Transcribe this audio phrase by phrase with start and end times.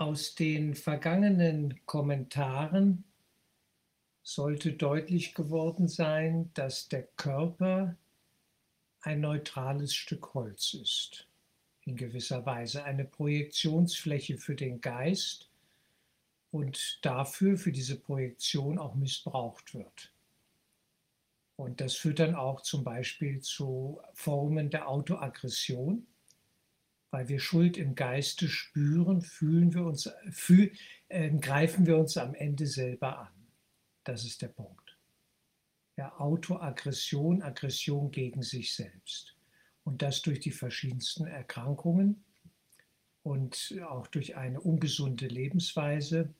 [0.00, 3.04] Aus den vergangenen Kommentaren
[4.22, 7.98] sollte deutlich geworden sein, dass der Körper
[9.02, 11.28] ein neutrales Stück Holz ist,
[11.84, 15.50] in gewisser Weise eine Projektionsfläche für den Geist
[16.50, 20.14] und dafür, für diese Projektion auch missbraucht wird.
[21.56, 26.06] Und das führt dann auch zum Beispiel zu Formen der Autoaggression,
[27.10, 30.72] weil wir Schuld im Geiste spüren, fühlen wir uns, fühl,
[31.08, 33.48] äh, greifen wir uns am Ende selber an.
[34.04, 34.96] Das ist der Punkt.
[35.96, 39.36] Ja, Autoaggression, Aggression gegen sich selbst.
[39.84, 42.24] Und das durch die verschiedensten Erkrankungen
[43.22, 46.32] und auch durch eine ungesunde Lebensweise,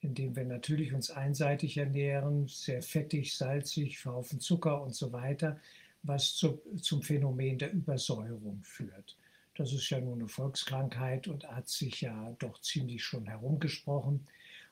[0.00, 5.58] indem wir natürlich uns einseitig ernähren, sehr fettig, salzig, Haufen Zucker und so weiter,
[6.02, 9.16] was zu, zum Phänomen der Übersäuerung führt.
[9.56, 14.26] Das ist ja nun eine Volkskrankheit und hat sich ja doch ziemlich schon herumgesprochen.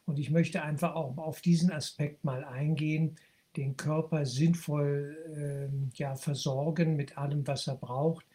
[0.07, 3.17] Und ich möchte einfach auch auf diesen Aspekt mal eingehen,
[3.57, 8.27] den Körper sinnvoll äh, ja, versorgen mit allem, was er braucht.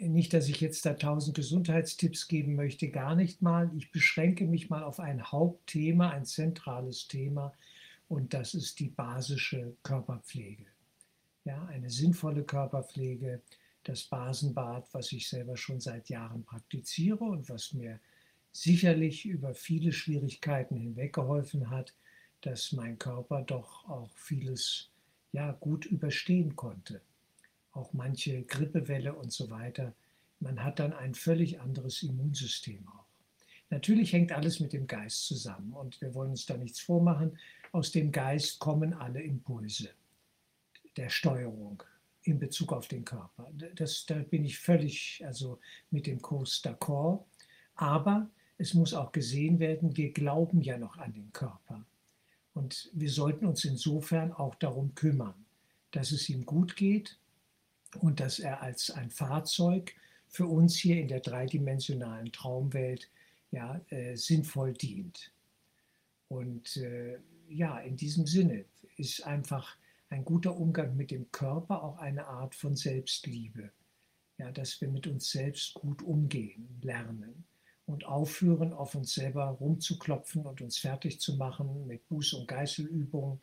[0.00, 3.70] Nicht, dass ich jetzt da tausend Gesundheitstipps geben möchte, gar nicht mal.
[3.76, 7.52] Ich beschränke mich mal auf ein Hauptthema, ein zentrales Thema,
[8.08, 10.66] und das ist die basische Körperpflege.
[11.44, 13.40] Ja, eine sinnvolle Körperpflege,
[13.84, 18.00] das Basenbad, was ich selber schon seit Jahren praktiziere und was mir
[18.52, 21.94] sicherlich über viele Schwierigkeiten hinweg geholfen hat,
[22.42, 24.90] dass mein Körper doch auch vieles
[25.32, 27.00] ja gut überstehen konnte.
[27.72, 29.94] Auch manche Grippewelle und so weiter.
[30.40, 33.06] Man hat dann ein völlig anderes Immunsystem auch.
[33.70, 37.38] Natürlich hängt alles mit dem Geist zusammen und wir wollen uns da nichts vormachen.
[37.70, 39.88] Aus dem Geist kommen alle Impulse
[40.96, 41.82] der Steuerung
[42.24, 43.50] in Bezug auf den Körper.
[43.74, 45.58] Das, da bin ich völlig also
[45.90, 47.24] mit dem Kurs d'accord.
[47.74, 51.84] Aber es muss auch gesehen werden, wir glauben ja noch an den Körper.
[52.54, 55.46] Und wir sollten uns insofern auch darum kümmern,
[55.90, 57.18] dass es ihm gut geht
[57.98, 59.94] und dass er als ein Fahrzeug
[60.28, 63.10] für uns hier in der dreidimensionalen Traumwelt
[63.50, 65.32] ja, äh, sinnvoll dient.
[66.28, 68.64] Und äh, ja, in diesem Sinne
[68.96, 69.76] ist einfach
[70.12, 73.72] ein guter Umgang mit dem Körper auch eine Art von Selbstliebe.
[74.36, 77.44] Ja, dass wir mit uns selbst gut umgehen lernen
[77.86, 83.40] und aufhören, auf uns selber rumzuklopfen und uns fertig zu machen mit Buß- und Geißelübungen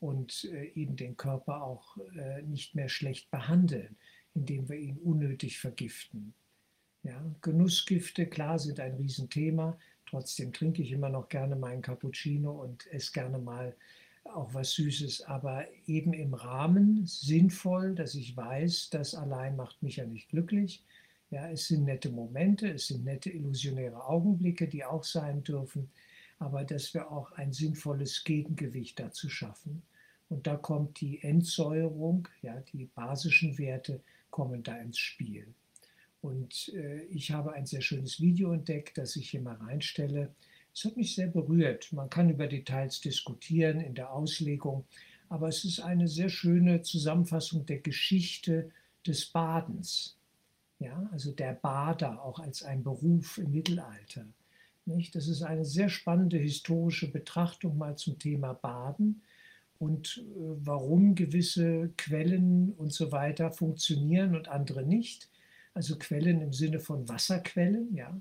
[0.00, 3.96] und äh, eben den Körper auch äh, nicht mehr schlecht behandeln,
[4.34, 6.34] indem wir ihn unnötig vergiften.
[7.04, 9.78] Ja, Genussgifte, klar, sind ein Riesenthema.
[10.06, 13.76] Trotzdem trinke ich immer noch gerne meinen Cappuccino und esse gerne mal
[14.34, 19.96] auch was Süßes, aber eben im Rahmen sinnvoll, dass ich weiß, das allein macht mich
[19.96, 20.84] ja nicht glücklich,
[21.30, 25.90] ja, es sind nette Momente, es sind nette illusionäre Augenblicke, die auch sein dürfen,
[26.38, 29.82] aber dass wir auch ein sinnvolles Gegengewicht dazu schaffen.
[30.30, 34.00] Und da kommt die Entsäuerung, ja, die basischen Werte
[34.30, 35.46] kommen da ins Spiel.
[36.20, 40.34] Und äh, ich habe ein sehr schönes Video entdeckt, das ich hier mal reinstelle.
[40.78, 41.92] Es hat mich sehr berührt.
[41.92, 44.84] Man kann über Details diskutieren in der Auslegung,
[45.28, 48.70] aber es ist eine sehr schöne Zusammenfassung der Geschichte
[49.04, 50.16] des Badens.
[50.78, 54.24] Ja, also der Bader auch als ein Beruf im Mittelalter.
[54.86, 55.16] Nicht?
[55.16, 59.22] Das ist eine sehr spannende historische Betrachtung mal zum Thema Baden
[59.80, 65.28] und äh, warum gewisse Quellen und so weiter funktionieren und andere nicht.
[65.74, 68.16] Also Quellen im Sinne von Wasserquellen, ja.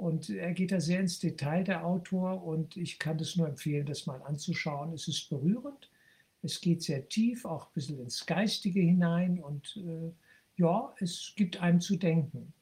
[0.00, 3.84] Und er geht da sehr ins Detail, der Autor, und ich kann es nur empfehlen,
[3.84, 4.94] das mal anzuschauen.
[4.94, 5.90] Es ist berührend,
[6.40, 10.10] es geht sehr tief, auch ein bisschen ins Geistige hinein und äh,
[10.56, 12.54] ja, es gibt einem zu denken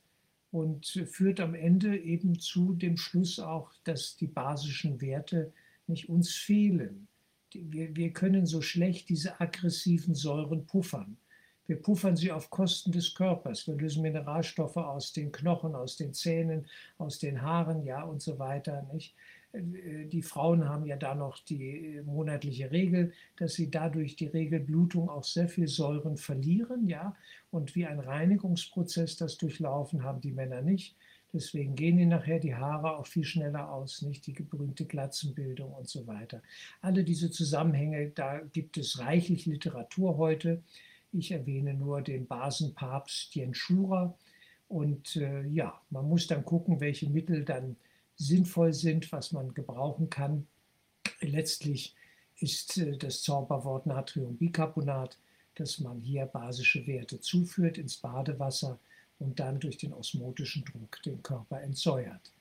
[0.50, 5.52] und führt am Ende eben zu dem Schluss auch, dass die basischen Werte
[5.86, 7.06] nicht uns fehlen.
[7.54, 11.16] Wir, wir können so schlecht diese aggressiven Säuren puffern.
[11.68, 13.66] Wir puffern sie auf Kosten des Körpers.
[13.66, 18.38] Wir lösen Mineralstoffe aus den Knochen, aus den Zähnen, aus den Haaren, ja und so
[18.38, 18.86] weiter.
[18.92, 19.14] Nicht?
[19.52, 24.28] Äh, die Frauen haben ja da noch die äh, monatliche Regel, dass sie dadurch die
[24.28, 27.14] Regelblutung auch sehr viel Säuren verlieren, ja,
[27.50, 30.96] und wie ein Reinigungsprozess das durchlaufen haben die Männer nicht.
[31.34, 35.86] Deswegen gehen ihnen nachher die Haare auch viel schneller aus, nicht die berühmte Glatzenbildung und
[35.86, 36.42] so weiter.
[36.80, 40.62] Alle diese Zusammenhänge, da gibt es reichlich Literatur heute.
[41.12, 44.16] Ich erwähne nur den Basenpapst Jens Schurer.
[44.68, 47.76] Und äh, ja, man muss dann gucken, welche Mittel dann
[48.16, 50.46] sinnvoll sind, was man gebrauchen kann.
[51.20, 51.94] Letztlich
[52.36, 55.18] ist äh, das Zauberwort Natriumbicarbonat,
[55.54, 58.78] dass man hier basische Werte zuführt ins Badewasser
[59.18, 62.32] und dann durch den osmotischen Druck den Körper entsäuert.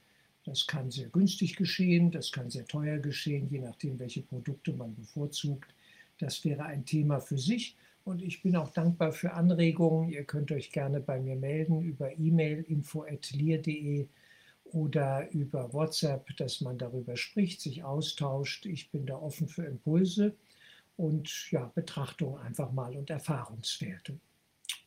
[0.44, 4.96] Das kann sehr günstig geschehen, das kann sehr teuer geschehen, je nachdem, welche Produkte man
[4.96, 5.74] bevorzugt.
[6.20, 7.76] Das wäre ein Thema für sich.
[8.08, 10.08] Und ich bin auch dankbar für Anregungen.
[10.08, 14.08] Ihr könnt euch gerne bei mir melden über E-Mail info.lier.de
[14.64, 18.66] oder über WhatsApp, dass man darüber spricht, sich austauscht.
[18.66, 20.34] Ich bin da offen für Impulse
[20.96, 24.18] und ja, Betrachtung einfach mal und Erfahrungswerte.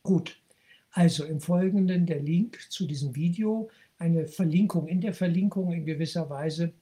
[0.01, 0.41] Gut,
[0.89, 3.69] also im Folgenden der Link zu diesem Video,
[3.99, 6.73] eine Verlinkung in der Verlinkung in gewisser Weise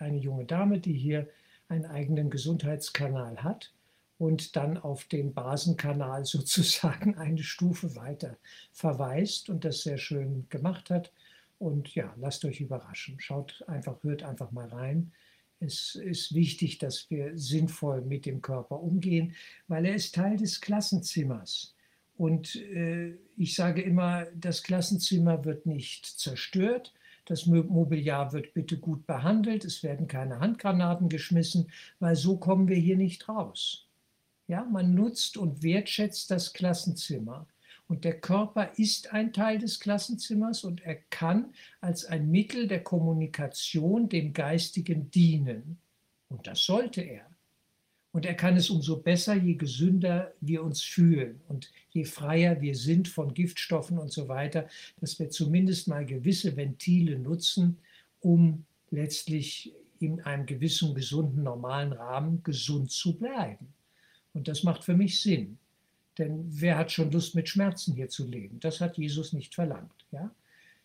[0.00, 1.28] eine junge Dame, die hier
[1.68, 3.72] einen eigenen Gesundheitskanal hat
[4.18, 8.36] und dann auf den Basenkanal sozusagen eine Stufe weiter
[8.72, 11.12] verweist und das sehr schön gemacht hat.
[11.58, 13.18] Und ja, lasst euch überraschen.
[13.18, 15.12] Schaut einfach, hört einfach mal rein.
[15.58, 19.34] Es ist wichtig, dass wir sinnvoll mit dem Körper umgehen,
[19.68, 21.74] weil er ist Teil des Klassenzimmers.
[22.16, 26.92] Und äh, ich sage immer, das Klassenzimmer wird nicht zerstört,
[27.26, 32.76] das Mobiliar wird bitte gut behandelt, es werden keine Handgranaten geschmissen, weil so kommen wir
[32.76, 33.85] hier nicht raus.
[34.48, 37.46] Ja, man nutzt und wertschätzt das Klassenzimmer.
[37.88, 42.82] Und der Körper ist ein Teil des Klassenzimmers und er kann als ein Mittel der
[42.82, 45.78] Kommunikation dem Geistigen dienen.
[46.28, 47.26] Und das sollte er.
[48.10, 52.74] Und er kann es umso besser, je gesünder wir uns fühlen und je freier wir
[52.74, 54.68] sind von Giftstoffen und so weiter,
[55.00, 57.78] dass wir zumindest mal gewisse Ventile nutzen,
[58.20, 63.75] um letztlich in einem gewissen gesunden, normalen Rahmen gesund zu bleiben.
[64.36, 65.56] Und das macht für mich Sinn.
[66.18, 68.60] Denn wer hat schon Lust, mit Schmerzen hier zu leben?
[68.60, 70.04] Das hat Jesus nicht verlangt.
[70.12, 70.30] Ja?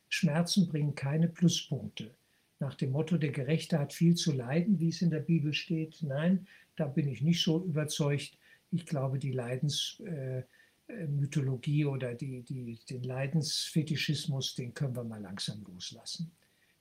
[0.08, 2.12] Schmerzen bringen keine Pluspunkte.
[2.60, 6.02] Nach dem Motto, der Gerechte hat viel zu leiden, wie es in der Bibel steht.
[6.02, 8.38] Nein, da bin ich nicht so überzeugt.
[8.72, 15.62] Ich glaube, die Leidensmythologie äh, oder die, die, den Leidensfetischismus, den können wir mal langsam
[15.64, 16.32] loslassen.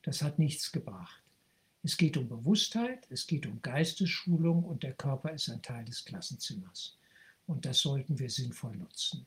[0.02, 1.20] Das hat nichts gebracht.
[1.82, 6.04] Es geht um Bewusstheit, es geht um Geistesschulung und der Körper ist ein Teil des
[6.04, 6.98] Klassenzimmers.
[7.46, 9.26] Und das sollten wir sinnvoll nutzen.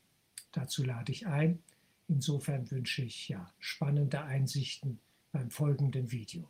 [0.51, 1.63] Dazu lade ich ein.
[2.07, 4.99] Insofern wünsche ich ja spannende Einsichten
[5.31, 6.47] beim folgenden Video.